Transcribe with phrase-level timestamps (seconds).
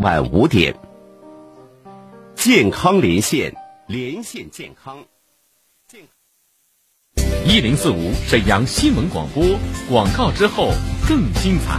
[0.00, 0.74] 晚五点。
[2.34, 3.54] 健康连线，
[3.86, 5.04] 连线健康。
[5.86, 6.00] 健
[7.44, 9.44] 一零四五沈阳新闻广播
[9.90, 10.70] 广告之后
[11.06, 11.78] 更精彩。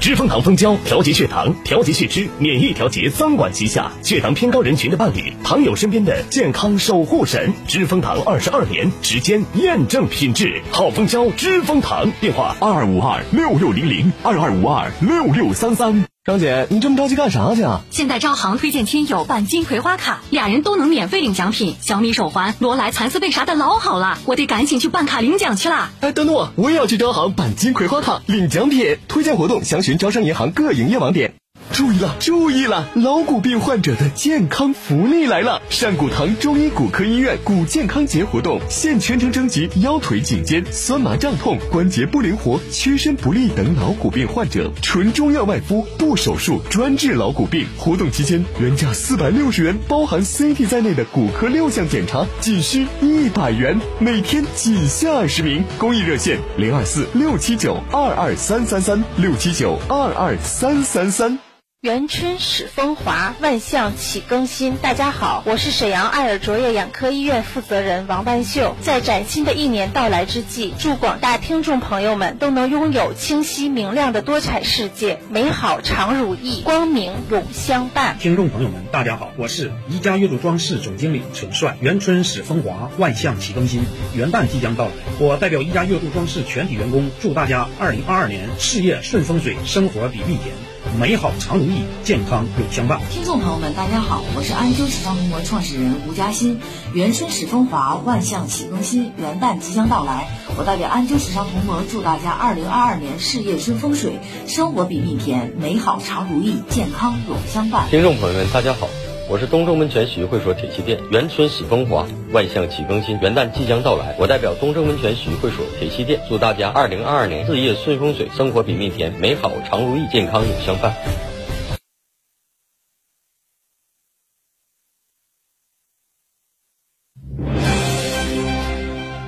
[0.00, 7.52] 知蜂堂蜂胶调节血糖、调节血脂、免疫调节三管齐下，血糖偏高人群的伴侣，糖友身边的健康守护神。
[7.68, 12.10] 知蜂堂二十二年时间验证品质，好蜂胶知蜂堂。
[12.22, 16.06] 电话二二五二六六零零二二五二六六三三。
[16.26, 17.82] 张姐，你这么着急干啥去啊？
[17.90, 25.90] 现在招行推荐亲友办金葵花卡，俩人都能免费领奖品，小米手环、罗莱蚕丝被啥的老好了，我得赶紧去办卡领奖去啦！
[26.00, 28.96] 哎，等等我，我也要去招行办金葵花卡领奖品。
[29.06, 31.34] 推荐活动详询招商银行各营业网点。
[31.72, 32.88] 注意了，注意了！
[32.94, 35.60] 老骨病患者的健康福利来了！
[35.70, 47.66] 善骨堂中医骨科医院骨健康节活动，现全程征集腰腿颈肩酸麻胀痛、关节不灵活、屈伸不利等老骨病患者，纯中药外敷，不手术，专治老骨病。
[47.76, 55.64] 活动期间，原价四百六十元，包含 CT 在内的骨科六项检查，仅需一百元，每天仅限二十名。
[55.76, 61.38] 公益热线零二四六七九二二三三三六七九二二三三三。
[61.84, 64.76] 元春始风华，万象启更新。
[64.76, 68.74] 大家好，我是沈阳爱尔卓越眼科医院负责人王万秀。
[68.80, 78.16] 在崭新的一年到来之际，祝广大听众朋友们都能拥有清晰明亮的多彩世界，美好常如意，光明永相伴。
[78.18, 81.76] 听众朋友们，大家好，我是宜家悦筑装饰总经理陈帅。
[81.82, 83.84] 元春始风华，万象启更新。
[84.14, 90.54] 元旦即将到来，我代表宜家悦筑装饰全体员工，祝大家二零二二年事业顺风水，生活比蜜甜。
[90.98, 93.00] 美好常如意，健康永相伴。
[93.10, 96.60] 听众朋友们，大家好，我是安州时尚通膜创始人吴嘉欣。
[96.92, 107.88] 元春始风华，万象启更新，元旦即将到来，我代表安州时尚通膜祝大家二零二二年事业顺风水，生活比蜜甜，美好常如意，健康永相伴。
[107.90, 108.88] 听众朋友们，大家好。
[109.26, 120.94] 我是东正温泉洗浴会所铁器店，元春喜风华，万象启更新，元旦即将到来，我代表东正温泉洗浴会所铁器店，祝大家二零二二年事业顺风水，生活比蜜甜，美好常如意，健康永相伴。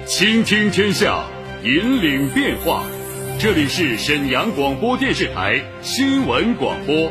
[0.06, 1.25] 倾听天下，
[1.65, 2.85] 引领变化，
[3.39, 7.11] 这里是沈阳广播电视台新闻广播，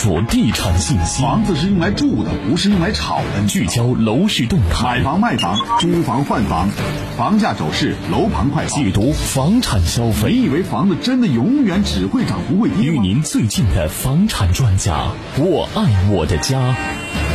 [0.00, 3.46] 注地产信息，房子是用来住的，不是用来炒的。
[3.46, 6.70] 聚焦楼市动态，买房卖房，租房换房，
[7.18, 10.32] 房价走势，楼盘快报，解读房产消费。
[10.32, 16.74] 你以为房子真的永远只会涨不会跌与您最近的房产专家，我爱我的家，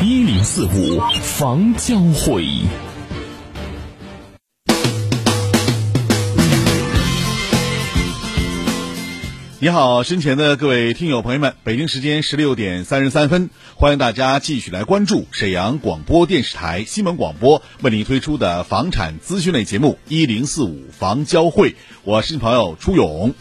[0.01, 2.47] 一零四五房交会。
[9.65, 23.33] 你好，身前的各位听友朋友们，北京时间十六点三十三分，欢迎大家继续来关注沈阳广播电视台新闻广播为您推出的房产资讯类节目一零四五房交会，我是朋友初勇。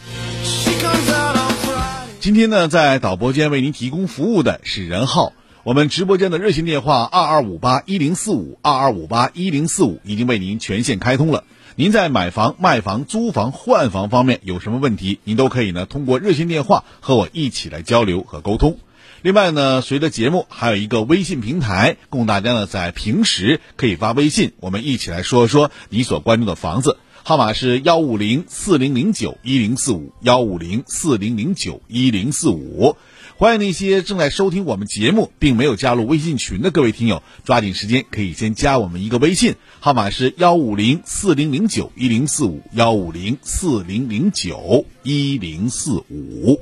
[2.19, 5.31] 今天呢，在导播间为您提供服务的是任浩，
[5.61, 11.43] 我们直播间的热线电话二二五八一零四五二二五八一零四五已经为您全线开通了。
[11.77, 18.77] 您在买房、卖房、租房、换房方面有什么问题，您都可以呢通过热线电话和我一起来交流和沟通。
[19.21, 26.97] 另外呢，随着节目还有一个微信平台，供大家呢在平时可以发微信，我们一起来说说你所关注的房子。
[27.23, 32.95] 号码是幺五零四零零九一零四五幺五零四零零九一零四五。
[33.37, 46.61] 欢迎那些正在收听我们节目并没有加入微信群的各位听友，抓紧时间可以先加我们一个微信，号码是幺五零四零零九一零四五幺五零四零零九一零四五。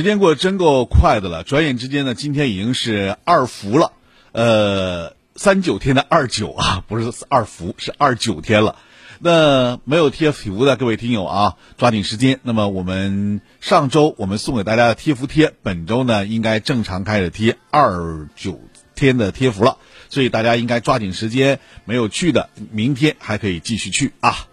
[0.00, 3.92] 时间过得真够快的了，转眼之间呢，今天已经是二伏了，
[4.32, 8.76] 呃，三九天的二九啊， 不是二伏，是二九天了。
[9.18, 12.40] 那没有贴福的各位听友啊，抓紧时间。
[12.44, 18.58] 那么我们上周我们送给大家的贴福贴，本周呢应该正常开始贴二九
[18.94, 19.76] 天的贴福了。
[20.08, 24.46] 所以大家应该抓紧时间，没有去的，明天还可以继续去啊。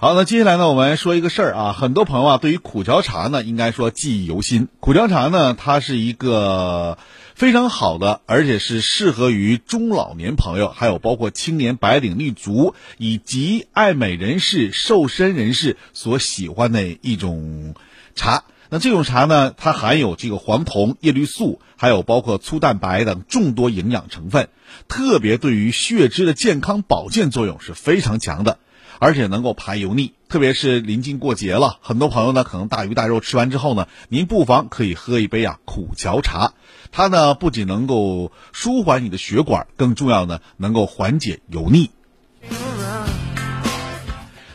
[0.00, 4.68] 好，那接下来呢，我们说一个事儿啊，很多朋友啊，对于苦荞茶呢，应该说记忆犹新。
[4.78, 6.98] 苦荞茶呢，它是一个
[7.34, 17.74] 非常好的，而且是适合于中老年朋友，还有包括青年白领立足以及爱美人士、瘦身人士所喜欢的一种
[18.14, 18.44] 茶。
[18.70, 24.48] 那这种茶呢，它含有这个黄酮、叶绿素，还有包括粗蛋白等众多营养成分，
[24.86, 28.58] 特别对于血脂的健康保健作用是非常强的。
[28.98, 36.52] 而且能够排油腻，特别是临近过节了，很多朋友呢可能大鱼大肉吃完之后呢，您不妨可以喝一杯啊苦荞茶，
[36.90, 41.90] 它呢不仅能够舒缓你的血管，更重要呢能够缓解油腻。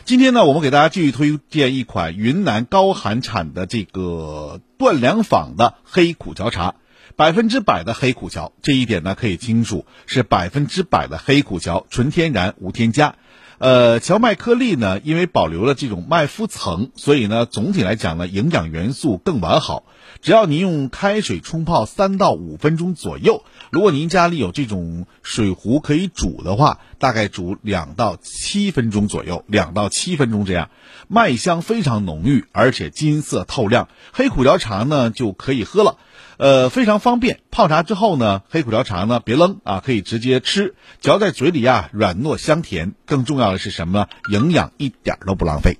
[0.04, 6.74] 今天呢，我们给大家继续推荐一款云南高寒产的这个段良坊的黑苦荞茶，
[7.16, 13.14] 百分之百的黑苦荞，这一点呢可以清楚，是百分之百的黑苦荞，纯天然无添加。
[13.58, 19.84] 呃，荞麦颗粒呢，因为保留了这种麦麸层，所以呢，总体来讲呢，营养元素更完好。
[20.20, 30.70] 只要您用开水冲泡三到五分钟左右，如果您家里有这种水壶可以煮的话，大概煮两到七分钟左右，两到七分钟这样，
[31.08, 35.96] 麦香非常浓郁，而且金色透亮，黑苦荞茶呢就可以喝了。
[36.36, 37.40] 呃，非常方便。
[37.50, 42.94] 泡茶之后呢，黑苦荞茶呢别扔啊，可以直接吃，嚼在嘴里啊，软糯香甜。
[43.06, 44.06] 更重要的是什么呢？
[44.30, 45.78] 营养一点都不浪费。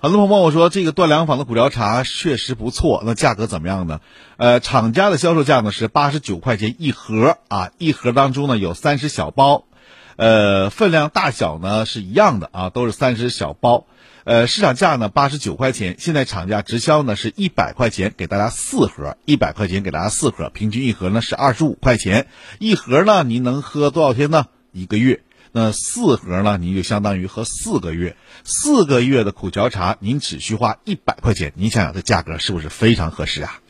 [0.00, 4.00] 很多朋友问我说，这个段良坊的苦荞茶确实不错，那价格怎么样呢？
[4.36, 9.64] 呃，厂家的销售价呢是八十九块钱一盒啊，一盒当中呢有三十小包，
[10.18, 13.86] 呃，分量大小呢是一样的啊，都是三十小包。
[14.24, 22.26] 呃，市场价呢八十九块钱，现在厂家直销呢是一百块钱，给大家四盒，一百块钱给大家四盒，平均一盒呢是二十五块钱，
[22.58, 24.46] 一盒呢您能喝多少天呢？
[24.72, 25.22] 一个月，
[25.52, 33.60] 那四盒呢您就相当于喝四个月，四个月的苦荞茶您只需花一百块钱，您想想这价格是不是非常合适啊？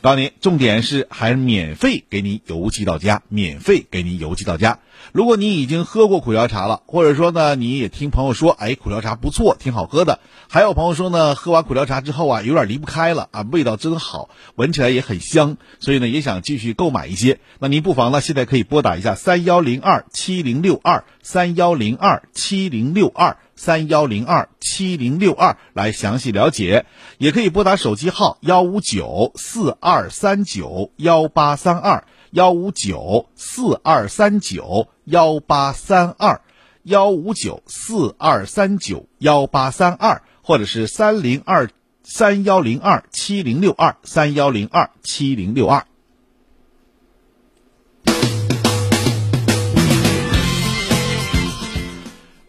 [0.00, 4.78] 告诉您，重点是还免费给你邮寄到家，免费给你邮寄到家。
[5.10, 10.20] 如果你已经喝过苦荞茶了，或者说呢，你也听朋友说，哎，苦荞茶不错，挺好喝的。
[10.48, 17.40] 还有朋友说呢，喝完苦荞茶之后啊，有点离不开了啊，味道真好，闻起来也很香，所以呢，也想继续购买一些。
[17.58, 23.36] 那您不妨呢，现在可以拨打一下三幺零二七零六二三幺零二七零六二。
[23.58, 26.86] 三幺零二七零六二来详细了解，
[27.18, 36.40] 也可以拨打手机号幺五九四二三九幺八三二幺五九四二三九幺八三二
[36.84, 41.68] 幺五九四二三九幺八三二，或者是三零二
[42.04, 45.84] 三幺零二七零六二三幺零二七零六二。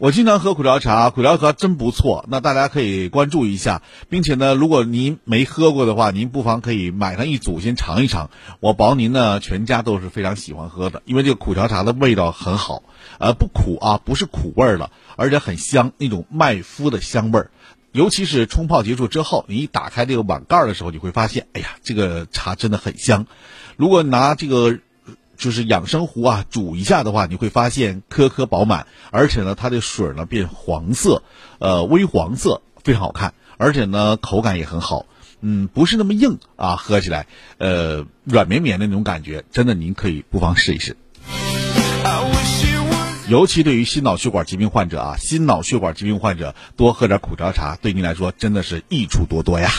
[0.00, 2.24] 我经常喝苦荞茶，苦荞茶真不错。
[2.26, 8.30] 那大家可以关注一下，并且呢，如果您没喝过的话，您不妨可以买上一组先尝一尝。
[8.60, 12.82] 我保您呢，全家都是非常喜欢喝的，因为这个苦荞茶的味道很好，
[13.18, 17.50] 呃，不苦啊，不是苦味儿了，而且很香，那种麦麸的香味儿。
[17.92, 23.26] 尤其是冲泡结束之后，你一打开这个碗盖的时候，你会发现，哎呀，这个茶真的很香。
[23.76, 24.78] 如果拿这个。
[25.40, 31.22] 就是养生壶啊，煮一下的话，你会发现颗颗饱满，而且呢，它的水呢变黄色，
[31.58, 35.06] 呃，微黄色，非常好看，而且呢，口感也很好，
[35.40, 40.96] 嗯，不是那么硬啊，喝起来，呃，软绵绵的那种感觉，真的，您可以不妨试一试。
[43.28, 49.70] 尤其对于心脑血管疾病患者啊，心脑血管疾病患者多喝点苦茶茶，对您来说真的是益处多多呀。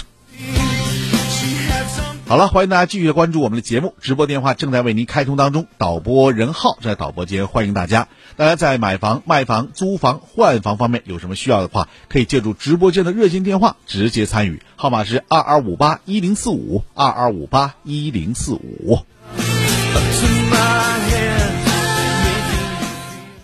[2.31, 8.07] 好了，欢迎大家继续关注我们的节目，直播电话正在为您开通当中，导播任浩在导播间欢迎大家。
[8.38, 19.00] 大家在买房、卖房、租房、换房方面有什么需要的话，可以借助直播间的热线电话直接参与，号码是二二五八一零四五二二五八一零四五。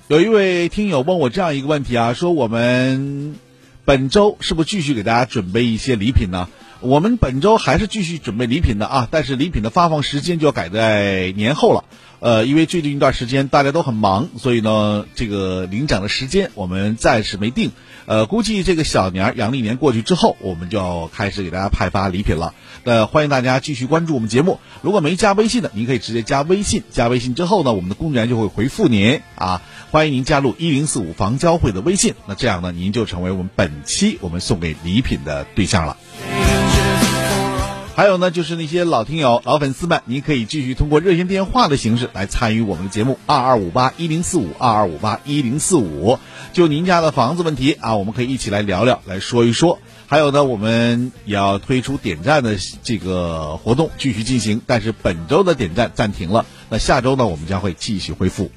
[0.07, 3.35] 有一位听友问我这样一个问题啊，说我们
[3.83, 6.47] 本周是不是继续给大家准备一些礼品呢？
[6.81, 11.83] 我们本周还是继续准备礼品的啊，但是礼品的发放时间就要改在年后了。
[12.19, 17.71] 呃，因为最近一段时间大家都很忙，所以呢，这个领奖的时间我们暂时没定。
[18.05, 22.53] 呃，估计这个小年儿阳历年过去之后，我们就要开始给大家派发礼品了。
[22.85, 24.59] 呃，欢迎大家继续关注我们节目。
[24.81, 26.83] 如果没加微信的，您可以直接加微信。
[26.89, 32.15] 加微信之后呢，我们的工作人员就会回复您啊，欢迎您加入一零四五房交会的微信。
[32.27, 35.97] 那这样呢，您就成为我们本期我们送给礼品的对象了。
[37.97, 46.19] 还有呢，就是那些老听友、老粉丝们，您可以继续通过热线电话的形式来参与我们的节目，二二五八一零四五，二二五八一零四五。
[46.53, 49.79] 就您家的房子问题啊，我们可以一起来聊聊，来说一说。
[50.05, 56.45] 还有呢，我们也要推出点赞的这个活动继续进行，但是本周的点赞暂停了。
[56.69, 58.51] 那下周呢，我们将会继续恢复。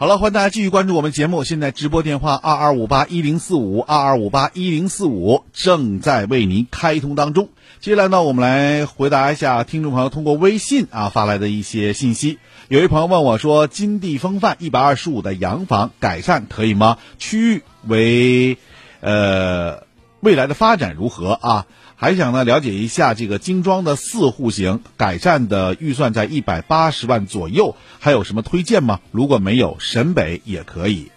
[0.00, 1.44] 好了，欢迎大家继续关注我们节目。
[1.44, 7.50] 现在直播电话二二五八一零四五二二五八一零四五正在为您开通当中。
[7.80, 12.38] 接下来呢，我们来回答一下听众朋友通过微信啊发来的一些信息。
[12.68, 16.96] 有一朋友问我说：“金地风范一百二十五的洋房改善可以吗？
[17.18, 18.56] 区域为
[19.00, 19.82] 呃
[20.20, 21.66] 未来的发展如何啊？”
[22.00, 29.00] 还想呢了解一下这个精装的四户型改善的预算在一百八十万左右，还有什么推荐吗？
[29.10, 31.10] 如果没有，沈北也可以。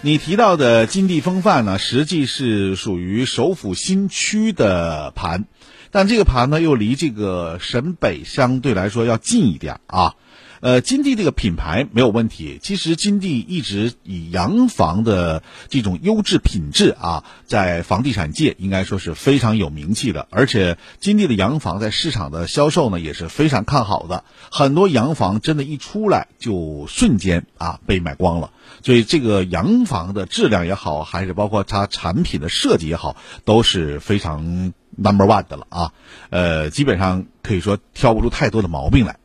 [0.00, 5.46] 你提到的金地风范呢，实际是属于首府新区的盘，
[5.90, 10.14] 但这个盘呢又离这个沈北相对来说要近一点啊。
[10.64, 12.58] 呃，金地这个品牌没有问题。
[12.62, 20.26] 其实金地一直以洋房的这种优质品质啊，在房地产界应该说是非常有名气的。
[20.30, 28.50] 而且金地的洋房在市场的销售呢也是非常看好的，很多洋房真的一出来就瞬间啊被买光了。
[28.82, 35.92] 所以这个洋房的质量也好，还是包括它产品的设计也好，都是非常 number one 的了啊。
[36.30, 39.18] 呃，基本上可以说挑不出太多的毛病来。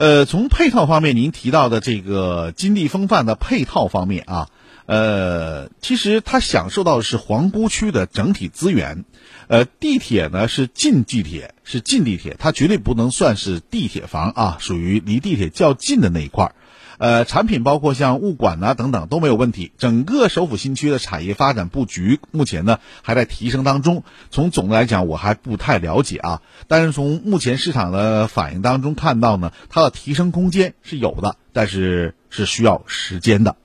[0.00, 4.48] 呃，从配套方面，您提到的这个金地风范的配套方面啊，
[4.86, 9.04] 呃，其实它享受到的是皇姑区的整体资源，
[9.46, 16.54] 呃，地铁呢是近地铁，是近地铁，它绝对不能算是地铁房啊，属于离地铁较近的那一块儿。
[17.00, 19.72] 呃，产品包括像物管呐等等都没有问题。
[19.78, 24.04] 整个首府新区的产业发展布局目前呢还在提升当中。
[24.30, 26.42] 从总的来讲，我还不太了解啊。
[26.68, 33.56] 但是从目前市场的反应当中看到呢，它的提升空间是有的，但是是需要时间的。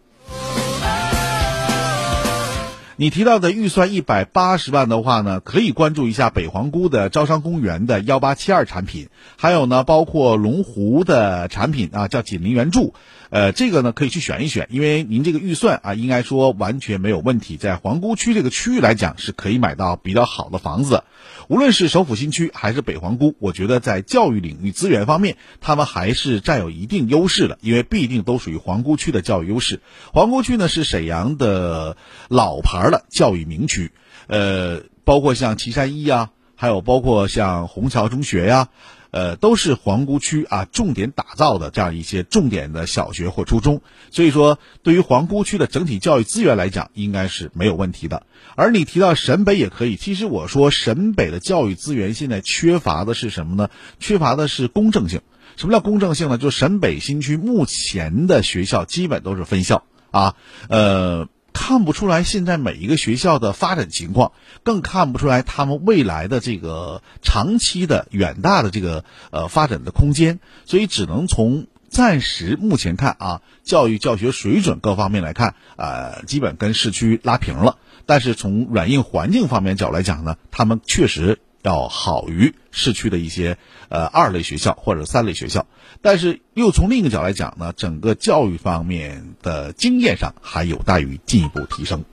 [2.97, 12.93] 你提到的预算一百八十万的话呢，可以关注一下北皇姑的招商公园的幺八七二产品，还有呢，包括龙湖的产品啊，叫锦林原著。
[13.31, 21.03] 呃，这个呢可以去选一选，因为您这个预算啊，应该说完全没有问题，在皇姑区这个区域来讲是可以买到比较好的房子。
[21.47, 29.81] 无论是首府新区还是北皇姑，我觉得在教育领域资源方面，他们还是占有一定优势的，因为必定都属于皇姑区的教育优势。
[30.13, 33.91] 皇姑区呢是沈阳的老牌的教育名区，
[34.27, 38.69] 呃，包括像岐山一呀，还有包括像虹桥中学呀。
[39.15, 43.81] 呃，都是皇姑区啊，重点打造的这样一些重点的小学或初中，
[44.11, 48.23] 所以说对于皇姑区的整体教育资源来讲，应该是没有问题的。
[48.55, 53.69] 而你提到沈北也可以，其实我说沈北的教育资源现在缺乏的是什么呢？
[54.01, 55.21] 缺乏的是公正性。
[55.55, 56.37] 什么叫公正性呢？
[56.37, 60.35] 就沈北新区目前的学校基本都是分校啊，
[60.67, 61.29] 呃。
[61.57, 77.77] 看不出来现在每一个学校的发展情况，更看不出来他们未来的这个长期的远大的这个呃发展的空间，所以只能从暂时目前看啊，教育教学水准各方面来看，呃，基本跟市区拉平了。
[78.05, 81.39] 但是从软硬环境方面角来讲呢，他们确实。
[81.65, 83.57] 要好于市区的一些
[83.89, 85.65] 呃二类学校或者三类学校，
[86.03, 92.05] 但是又从另一个角来讲呢，整个教育方面的经验上还有待于进一步提升。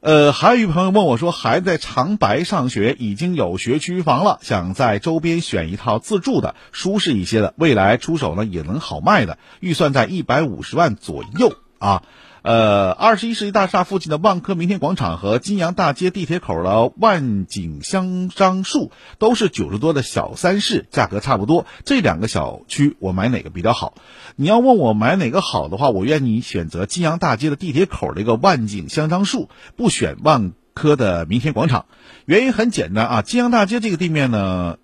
[0.00, 12.02] 呃，还有一朋友问我说，孩子在长白上学，已经有学区房了，想在周边选一套自住的，舒适一些的，未来出手呢也能好卖的，预算在一百五十万左右啊。
[12.42, 21.64] 呃，二十一世纪大厦附近的万科明天广场和金阳大街地铁口的万景香樟树都是九十多的小三室，价格差不多。
[21.86, 23.94] 这两个小区我买哪个比较好？
[24.36, 31.86] 你要问我买哪个好的话，我愿意选择金阳大街的地铁口的一个万景香樟树，不选万科的明天广场。
[32.26, 34.76] 原因很简单啊，金阳大街这个地面呢，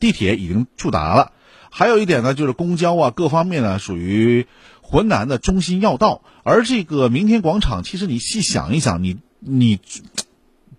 [0.00, 1.32] 地铁已经触达了。
[1.70, 4.46] 还有一点呢，就是公交啊，各方面呢属于
[4.80, 9.78] 浑南的中心要道，而这个明天广场，其实你细想一想，你你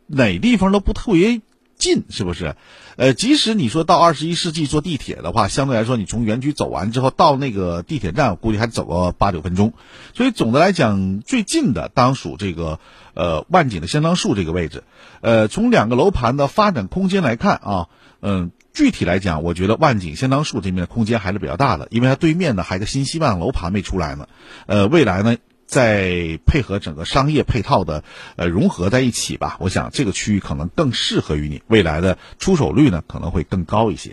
[0.08, 1.41] 哪地方都不特别
[1.77, 2.55] 近，是不是？
[2.96, 9.74] 呃，即使你说到二十一世纪坐地铁的话，相对来说，你从园区走完之后到那个地铁站，估计还走个八九分钟。
[10.13, 12.79] 所以总的来讲，最近的当属这个
[13.13, 14.84] 呃万景的香樟树这个位置。
[15.22, 17.88] 呃，从两个楼盘的发展空间来看啊，
[18.22, 18.51] 嗯。
[18.75, 24.27] 具体来讲，我觉得万景香樟树这边的空间还是比较大的，因为它对面呢还有个新希望楼盘没出来呢。
[24.65, 25.36] 呃，未来呢
[25.74, 28.03] 再配合整个商业配套的
[28.36, 34.12] 呃融合在一起吧，我想这个区域可能更适合于你，未来的出手率呢可能会更高一些。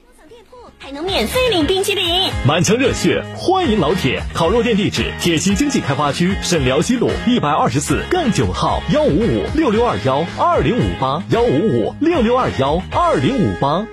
[0.00, 4.22] 收藏店铺还能免费领冰淇淋，满腔热血欢迎老铁！
[4.32, 13.88] 烤肉店地址：铁西经济开发区沈辽西路一百二十四杠九号幺五五六六二幺二零五八幺五五六六二幺二零五八。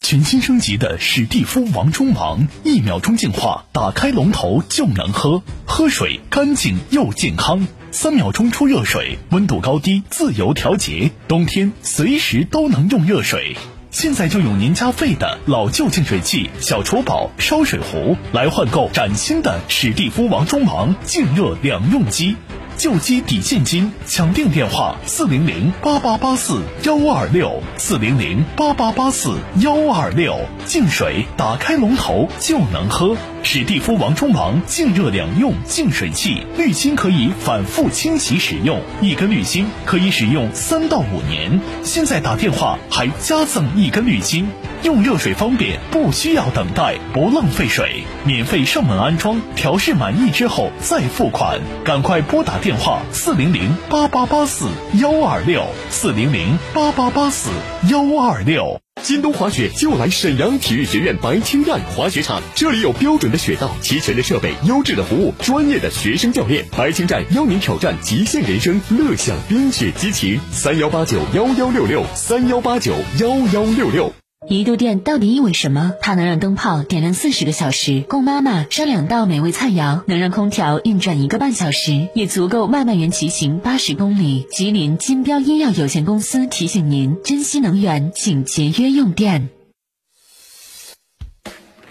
[0.00, 7.66] 全新升级的史蒂夫王中王，一秒钟净化，打开龙头就能喝，喝水干净又健康。
[7.90, 13.56] 三秒钟出热水，温度高低自由调节，冬天随时都能用热水。
[13.90, 22.36] 现在就用您家废的老旧净水器、小厨宝、烧水壶来换购崭新的史蒂夫王中王净热两用机，
[22.76, 33.16] 旧机抵现金，抢订电话四零零八八八四幺二六四零零八八八四幺二六，净水打开龙头就能喝。
[33.48, 41.60] 史蒂夫王中王净热两用净水器，滤芯可以反复清洗使用，一根滤芯可以使用三到五年。
[41.84, 44.48] 现在打电话还加赠一根滤芯，
[44.82, 51.60] 用热水方便，不需要等待，不浪费水，免费上门安装，调试满意之后再付款。
[51.84, 57.50] 赶快拨打电话四零零八八八四幺二六四零零八八八四
[57.88, 58.80] 幺二六。
[59.06, 66.64] 京东滑雪就来沈阳体育学院白青站滑雪场，这里有标准的雪道、齐全的设备、优质的服务、专业的学生教练。
[66.76, 70.40] 白青站邀您挑战极限人生，乐享冰雪激情。
[70.50, 74.12] 三幺八九幺幺六六，三幺八九幺幺六六。
[74.48, 75.92] 一度电到底意味什么？
[76.00, 84.46] 它能让灯泡点亮四十个小时，供妈妈烧两道美味菜肴；能让空调运转一个半小时，也足够外卖员骑行八十公里。
[84.52, 89.48] 吉林金标医药有限公司提醒您：珍惜能源，请节约用电。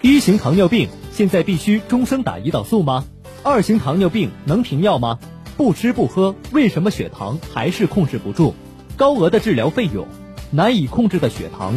[0.00, 3.04] 一型糖尿病现在必须终生打胰岛素吗？
[3.42, 5.18] 二型糖尿病能停药吗？
[5.58, 8.54] 不吃不喝，为什么血糖还是控制不住？
[8.96, 10.06] 高额的治疗费用，
[10.50, 11.74] 难以控制的血糖。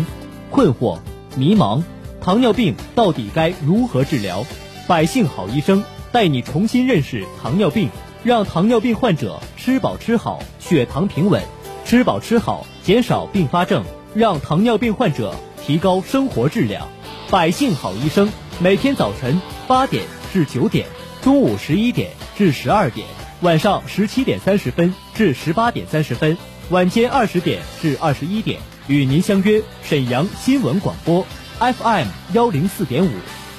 [0.52, 1.00] 困惑、
[1.38, 1.84] 迷茫，
[2.22, 4.46] 糖尿病到底该如何治疗？
[4.88, 7.90] 百姓好医生带你重新认识糖尿病，
[8.24, 11.42] 让糖尿病患者吃饱吃好，血糖平稳；
[11.86, 13.84] 吃饱吃好，减少并发症，
[14.16, 16.88] 让糖尿病患者提高生活质量。
[17.30, 20.88] 百姓好医生每天早晨八点至九点，
[21.22, 23.06] 中午十一点至十二点，
[23.42, 26.36] 晚上十七点三十分至十八点三十分，
[26.72, 28.60] 晚间二十点至二十一点。
[28.89, 31.23] 与您相约沈阳新闻广播
[31.60, 33.12] FM 幺零四点五，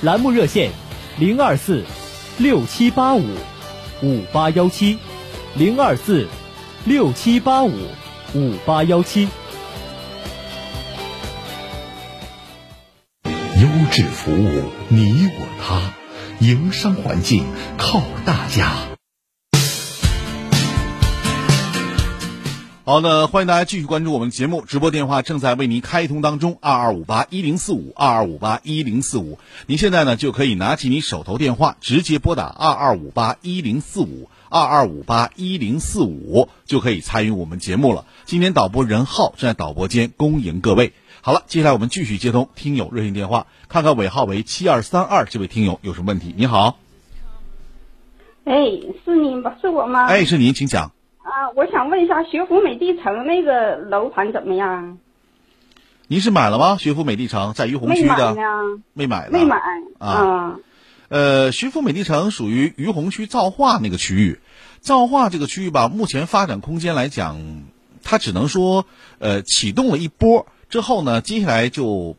[0.02, 0.72] 栏目热线
[1.20, 1.84] 零二四
[2.36, 3.24] 六七八五
[4.02, 4.98] 五八幺七
[5.54, 6.26] 零二四
[6.84, 7.72] 六七八五
[8.34, 9.28] 五八幺七。
[13.24, 15.94] 优质服务，你我他，
[16.40, 17.44] 营商环境
[17.78, 18.89] 靠大家。
[22.90, 29.38] 好的，欢迎大家继续关注我们节目，直播电话正在为您开通当中，二二五八一零四五，二二五八一零四五。
[29.66, 38.06] 您现在呢就可以拿起你手头电话，直接拨打二二五八一零四五，二二五八一零四五，就可以参与我们节目了。
[38.24, 40.92] 今天导播任浩正在导播间恭迎各位。
[41.20, 46.34] 好了，接下来我们继续接通听友热线电话，看看尾号为七二三二这位听友有什么问题。
[46.36, 46.76] 你好，
[48.42, 48.56] 哎，
[49.04, 49.56] 是您吧？
[49.60, 50.06] 是我吗？
[50.06, 50.90] 哎，是您，请讲。
[51.30, 54.98] 啊，我想问一下，学府美地城那个楼盘怎么样？
[56.08, 56.76] 您是买了吗？
[56.76, 58.34] 学府美地城在于洪区的，
[58.94, 59.56] 没买呢，没买
[59.98, 60.56] 啊。
[61.08, 64.40] 呃，学府美地城属于于洪区造化那个区域，
[64.80, 67.62] 造化这个区域吧，目前发展空间来讲，
[68.02, 68.86] 它只能说
[69.18, 72.16] 呃启动了一波之后呢，接下来就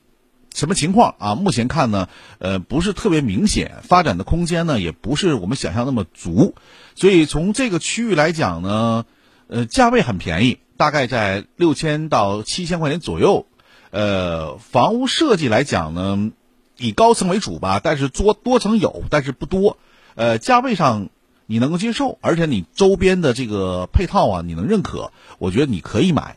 [0.54, 1.36] 什么情况啊？
[1.36, 2.10] 目前看呢，
[2.40, 6.56] 呃，不是特别明显，发展的空间呢，也不是我们想象那么足。
[6.96, 9.06] 所以从这个区域来讲呢，
[9.48, 13.46] 呃，价位很便宜，大概在六千到七千块钱左右。
[13.92, 16.32] 呃，房屋设计来讲呢，
[16.78, 19.78] 以高层为主吧，但是多多层有，但是不多。
[20.16, 21.10] 呃，价位上
[21.46, 26.36] 你能够接受，而且你周边的这个配套啊，你能认可，我觉得你可以买。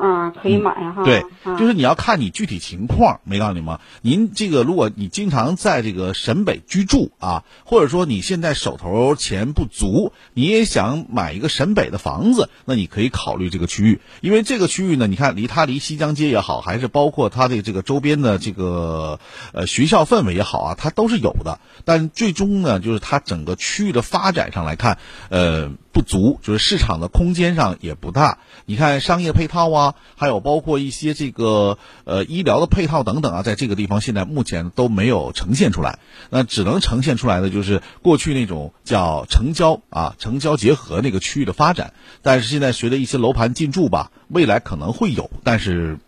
[0.00, 1.02] 啊，可以买哈。
[1.04, 3.80] 对，啊就是你要看你具体情况，没告诉你吗？
[4.00, 19.20] 您这个，如果你经常在这个沈北居住啊，或者说你现在手头钱不足，你也想买一个沈北的房子，那你可以考虑这个区域，因为这个区域呢，你看离它离西江街也好，还是包括它的这个周边的这个
[19.52, 21.60] 呃学校氛围也好啊，它都是有的。
[21.84, 25.70] 但最终呢，就是它整个区域的发展上来看，呃。
[25.92, 28.38] 不足，就是市场的空间上也不大。
[28.64, 35.98] 你看商业配套啊，还有包括一些这个呃医疗的配套等等啊，在这个地方现在目前都没有呈现出来。
[36.30, 41.92] 那只能呈现出来的就是过去那种叫城郊啊、城郊结合那个区域的发展。
[42.22, 45.98] 但是现在随着一些楼盘进驻吧，未来可能会有，但是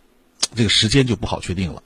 [0.55, 1.83] 这个时间就不好确定了。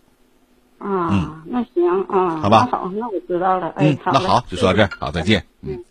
[0.79, 3.69] 啊，那行啊，好吧那好，那我知道了。
[3.69, 5.47] 哎嗯，，那好，就说到这儿，好，再见。
[5.63, 5.83] 嗯。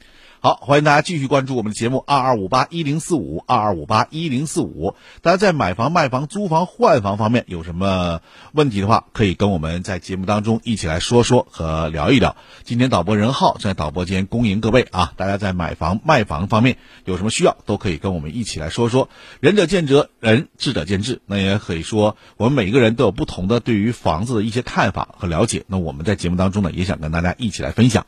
[0.41, 4.93] 好，欢迎大家继续关注我们的节目二二五八一零四五二二五八一零四五。
[5.21, 8.21] 大家在买房、卖房、租房、换房方面有什么
[8.51, 12.35] 问题的话，可以跟我们在节目当中一起来说说和聊一聊。
[12.63, 15.13] 今天导播任浩在导播间恭迎各位啊！
[15.17, 19.09] 大家在买房、卖房方面有什么需要，都可以跟我们一起来说说。
[19.39, 19.87] 仁者见
[20.19, 21.21] 仁，智者见智。
[21.25, 25.63] 那也可以说，我们每一个人都有不同的对于房子的一些看法和了解。
[25.65, 28.05] 那我们在节目当中呢，也想跟大家一起来分享。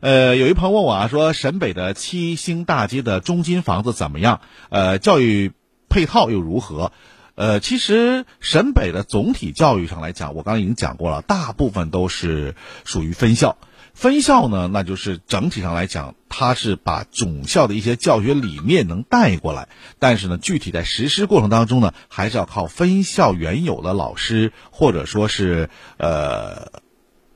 [0.00, 4.40] 呃，有一朋友问我啊，说沈北的七星大街的中金房子怎么样？
[4.70, 5.52] 呃，教育
[5.90, 6.90] 配套又如何？
[7.34, 12.54] 呃，其实沈北的总体教育上来讲，我刚才已经讲过了，大部分都是
[12.86, 13.58] 属于分校。
[13.92, 26.80] 分校呢，那就是整体上来讲，它是把总校的一些教学理念能带过来，但是呢，具体在实施过程当中呢，还是要靠分校原有的老师，或者说是呃。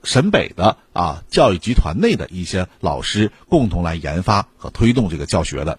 [0.05, 5.79] 沈北的啊教育集团内的一些老师共同来研发和推动这个教学的。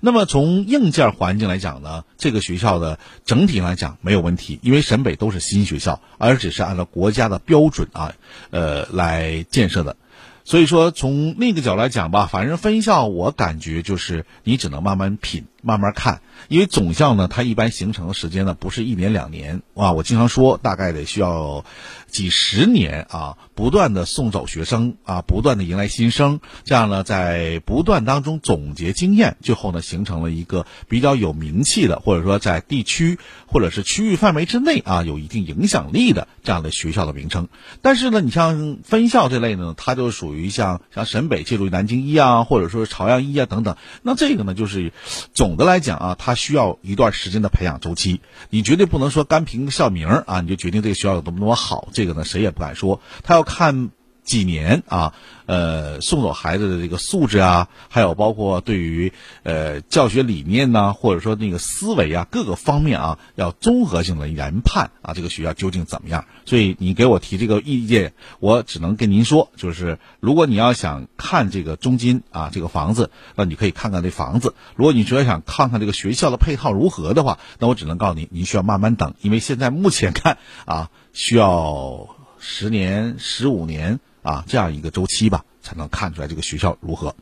[0.00, 8.14] 那么从硬件环境来讲呢，这个学校的整体来讲没有问题，因为沈北都是新学校，而且是按照国家的标准啊，
[8.50, 9.96] 呃来建设的。
[10.44, 21.64] 所以说从那个角度来讲吧，反正分校我感觉就是你只能慢慢品、慢慢看，因为总校呢，它一般形成的时间呢不是一年两年啊，我经常说大概得需要
[22.08, 37.48] 几十年啊，不断的送走学生啊，不断的迎来新生，这样呢在不断当中总结经验，最后呢形成了一个比较有名气的，或者说在地区或者是区域范围之内啊有一定影响力的这样的学校的名称。
[37.82, 43.76] 但是呢，你像分校这类呢，它就属于像像沈北借助于南京一啊，或者说朝阳一啊等等。
[44.02, 44.92] 那这个呢，就是
[45.34, 48.20] 总总的来讲啊，它需要一段时间的培养周期。
[48.50, 51.88] 你绝对不能说单凭校名啊，你就决定这个学校有多么多么好。
[51.94, 53.00] 这个呢，谁也不敢说。
[53.22, 53.88] 他要看
[54.26, 55.14] 几年啊，
[55.46, 59.12] 呃，送走孩子的这个素质啊，还有包括对于
[59.44, 66.26] 呃教学理念呐、或者说那个思维啊，各个方面啊，要综合性的研判啊，这个学校究竟怎么样？
[66.44, 82.08] 所以你给我提这个意见，我只能跟您说，就是如果你要想看这个中金啊这个房子，那你可以看看这房子；如果你主要想看看这个学校的配套如何的话，那我只能告诉你，您需要慢慢等，因为现在目前看啊，需要
[82.38, 87.14] 十年、十五年啊这样一个周期吧，才能看出来这个学校如何。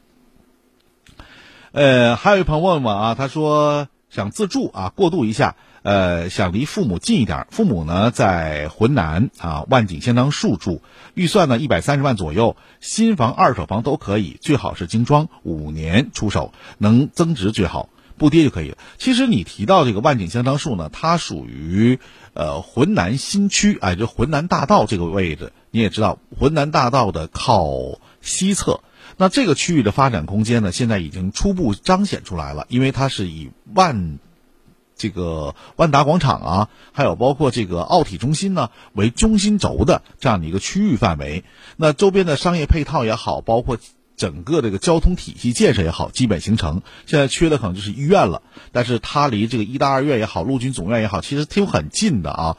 [1.72, 7.46] 呃，还有一朋友问我啊，他说想自住啊，过渡一下，呃，想离父母近一点。
[7.50, 10.80] 父母呢在浑南啊万景仙当树住，
[11.14, 18.78] 预算呢一百三十万左右，新房、二手房都可以，最好是精装，五年出手，能增值最好，不跌就可以了。
[18.98, 21.98] 其实你提到这个万景香樟树呢，它属于
[22.32, 28.80] 呃浑南新区，哎，就浑南大道这个位置，你也知道，浑南大道的靠西侧。
[29.16, 34.18] 那这个区域的发展空间呢，现在已经初步彰显出来了，因为它是以万
[34.96, 41.44] 这个万达广场啊，还有包括这个奥体中心呢为中心轴的这样的一个区域范围。
[41.76, 43.76] 那周边的商业配套也好，包括
[44.16, 46.82] 整个这个交通体系建设也好，基本形成。
[47.06, 52.56] 现在缺的可能就是医院了，但是它离这个医大二院也好，陆军总院也好，其实挺很近的啊。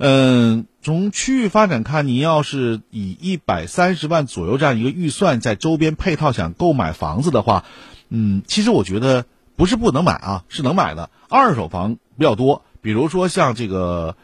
[0.00, 7.64] 嗯，从区域发展看，您要是以一百三十万左右这样一个预算，在周边配套想购买房子的话，
[8.08, 9.24] 嗯，其实我觉得
[9.56, 11.10] 不是不能买啊，是能买的。
[11.28, 14.16] 二手房比较多，比如说像这个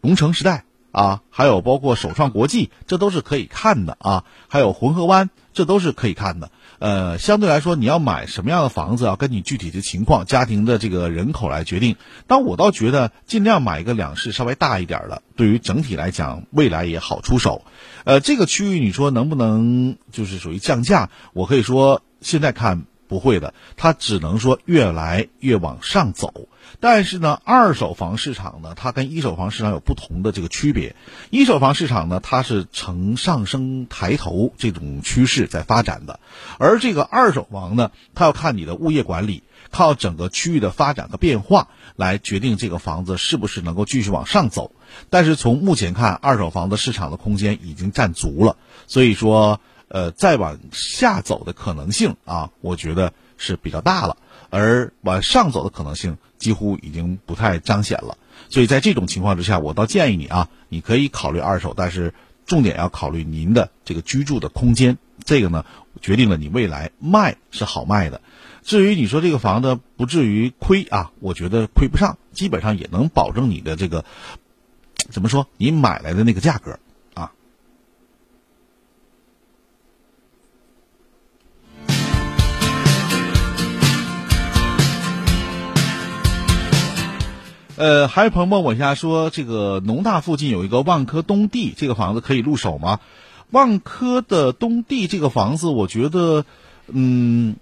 [0.00, 6.52] 龙城时代啊，还有包括首创国际，这都是可以看的啊，还有浑河湾，这都是可以看的。
[6.78, 11.96] 呃，相对来说，你要买什么样的房子啊，根据具体的情况、家庭的这个人口来决定。
[12.28, 17.64] 但我倒觉得，尽量买一个两室稍微大一点的，对于整体来讲，未来也好出手。
[18.04, 21.10] 呃，这个区域你说能不能就是属于降价？
[21.32, 26.48] 我可以说，现在看不会的，它只能说越来越往上走。
[26.80, 30.94] 但是呢，二手房市场呢，它跟一手房市场有不同的这个区别。
[31.30, 36.20] 一手房市场呢，它是呈上升抬头这种趋势在发展的，
[36.58, 44.72] 而这个二手房呢，它要看你的物业管理，靠整个区域的发展和变化来决定这个房子是不是能够继续往上走。
[45.08, 54.16] 但是从目前看，二手房的市场的空间已经占足了，所以说，呃，再往下走的可能性啊，我觉得是比较大了。
[54.50, 58.16] 而往上走的可能性几乎已经不太彰显了，
[58.48, 62.14] 所以在这种情况之下，我倒建议你啊，你可以考虑二手，但是
[62.46, 65.66] 重点要考虑您的这个居住的空间，这个呢
[66.00, 68.22] 决定了你未来卖是好卖的。
[68.62, 74.06] 至于你说这个房子不至于亏啊，我觉得亏不上，基本上也能保证你的这个
[75.10, 76.78] 怎么说，你买来的那个价格。
[87.78, 92.98] 呃，还有朋友问我一下，说这个农大附近有一个万科东地，这个房子可以入手吗？
[93.52, 96.44] 万科的东地这个房子，我觉得，
[96.88, 97.54] 嗯，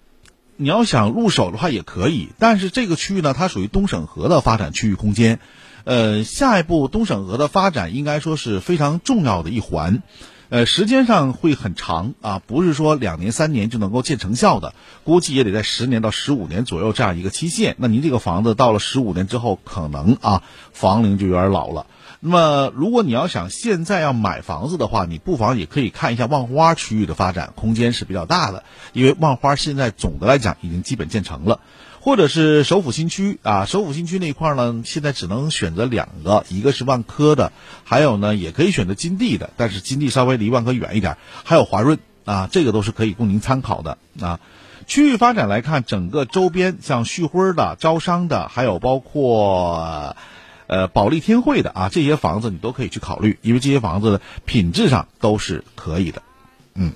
[0.57, 5.39] 你要想入手的话也可以，但是这个区域呢，它属于东省河的发展区域空间，
[5.85, 10.03] 呃，下一步东省河的发展应该说是非常重要的一环。
[10.49, 17.75] 呃，时间上会很长啊，不是说两年三年就能够见成效的，估计也得在十年到十五年左右这样一个期限。
[17.79, 21.87] 那您这个房子到了十五年之后，可能啊房龄就有点老了。
[22.21, 31.61] 那么，如果你要想现在要买房子的话，你不妨也可以看一下万花区域的发展空间是比较大的，因为万花现在总的来讲已经基本建成了。
[32.01, 37.51] 或者是首府新区啊，首府新区那一块呢，现在只能选择两个，一个是万科的，
[37.83, 44.39] 还有呢也可以选择金地的，但是金地稍微离万科远一点，还有华润啊，这个都是可以供您参考的啊。
[44.87, 50.15] 区域发展来看，整个周边像旭辉的、招商的，还有包括
[50.67, 56.23] 呃保利天汇的啊，这些房子你都可以去考虑，因为这些房子的品质上都是可以的，
[56.75, 56.93] 嗯。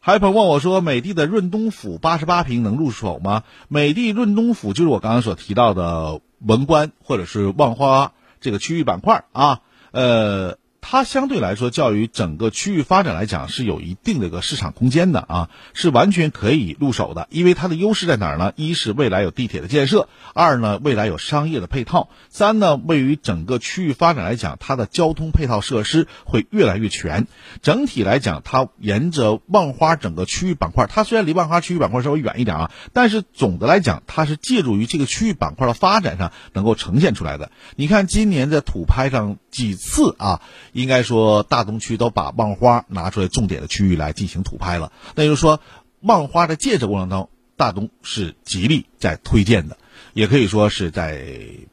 [0.00, 9.60] 还有朋友问我说：“美的的润东府八十八平能入手吗？”美的润东府就是我刚刚所提到的文官或者是万花这个区域板块啊，
[9.92, 10.58] 呃。
[10.88, 17.26] 它相对来说，较于整个区域发展来讲，是有一定的一个市场空间的啊，是完全可以入手的。
[17.28, 18.52] 因为它的优势在哪儿呢？
[18.54, 27.26] 一是未来有地铁的建设，二呢未来有商业的配套，三呢位于整个区域发展来讲，它的交通配套设施会越来越全。
[27.62, 37.50] 整体来讲，它沿着万花整个区域板块，它虽然离万花区域板块稍微远一点啊，但是总的来讲，它是借助于这个区域板块的发展上能够呈现出来的。
[37.74, 40.40] 你看今年在土拍上几次啊？
[40.76, 44.92] 应该说，大东区都把望花拿出来重点的区域来进行土拍了。
[45.14, 45.60] 那就是说，
[46.00, 49.78] 望花的建设过程当中，大东是极力在推荐的，
[50.12, 51.24] 也可以说是在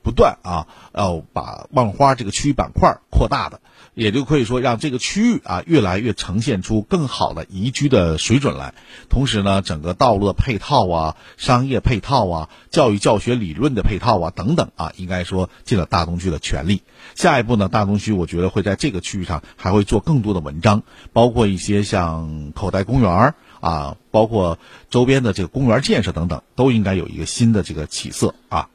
[0.03, 3.59] 不断啊，要把望花这个区域板块扩大的。
[3.93, 8.73] 也就可以说，让这个区域啊越来越呈现出更好的宜居的水准来。
[9.09, 16.81] 同时呢，整个道路的配套啊、商业配套啊、教育教学理论的配套啊等等啊，应该说尽了大东区的全力。
[17.15, 24.57] 下一步呢，大东区我觉得会在这个区域上还会做更多的文章，包括一些像口袋公园啊，包括
[24.89, 28.69] 周边的这个公园建设等等，都应该有一个新的这个起色啊。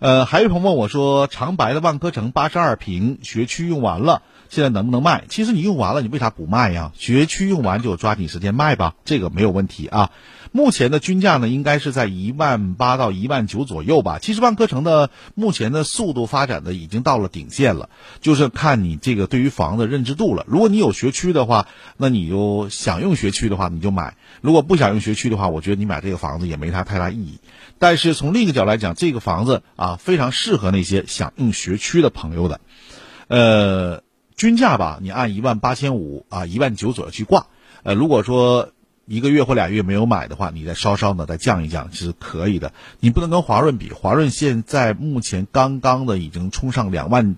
[0.00, 4.22] 呃，还有朋友问我说，长白的万科城八十二平学区用完了。
[4.50, 5.24] 现在能不能卖？
[5.28, 6.90] 其实你用完了，你为啥不卖呀？
[6.96, 10.10] 学区用完就抓紧时间卖吧，这个没有问题啊。
[10.50, 14.18] 目前的均价呢，应该是在一万八到一万九左右吧。
[14.20, 17.88] 其实万科城的目前的速度发展的已经到了顶线了，
[18.20, 20.44] 就是看你这个对于房的认知度了。
[20.48, 27.38] 如果你有学区的话，那你就想用学区的话，你就买；如果不想用学区的话，我觉得你买这个房子也没啥太大意义。
[27.78, 32.60] 但是从另一个角度来讲，这个房子啊，非常适合那些想用学区的朋友的，
[33.28, 34.02] 呃。
[34.40, 37.48] 均价吧，你按一万八千五啊，一万九左右去挂。
[37.82, 38.70] 呃，如果说
[39.04, 42.72] 一个月或俩月没有买的话，你再稍稍的再降一降是可以的。
[43.00, 47.36] 你不能跟华润比，华润现在目前刚刚的已经冲上两万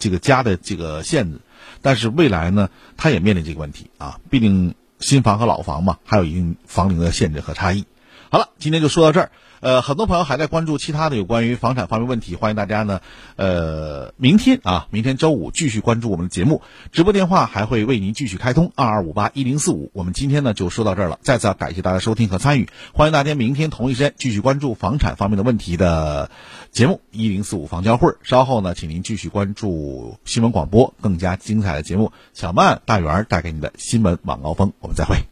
[0.00, 1.38] 这个加的这个限制，
[1.80, 4.18] 但是未来呢，它也面临这个问题啊。
[4.28, 7.84] 毕竟新房和老房嘛，还有一定房龄的限制和差异。
[8.32, 9.30] 好了，今天就说到这儿。
[9.60, 13.02] 呃，很多朋友还在关注其他的有关于房产方面问题，欢迎大家呢，
[13.36, 19.90] 呃，明天啊，明天周五继续关注我们的节目，直播电话还会为您继续开通二二五八一零四五。
[19.92, 26.30] 我们今天呢就说到这儿了，再次感谢大家收听和参与，欢迎大家明天同一时间继续关注房产方面的问题的
[26.70, 28.14] 节目一零四五房交会。
[28.22, 35.31] 稍后呢，请您继续关注新闻广播更加精彩的节目，小曼、大圆带给您的新闻晚高峰，我们再会。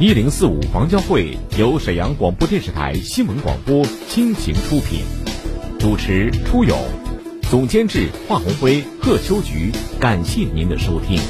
[0.00, 5.00] 一零四五房交会由沈阳广播电视台新闻广播倾情出品，
[5.78, 6.74] 主持出友，
[7.50, 11.20] 总监制华红辉、贺秋菊，感谢您的收听。